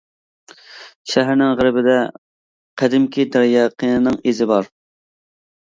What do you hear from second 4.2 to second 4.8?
ئىزى بار.